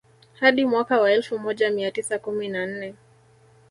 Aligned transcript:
Hadi 0.39 0.65
mwaka 0.65 0.99
wa 0.99 1.11
elfu 1.11 1.39
moja 1.39 1.69
mia 1.71 1.91
tisa 1.91 2.19
kumi 2.19 2.47
na 2.47 2.65
nne 2.65 2.95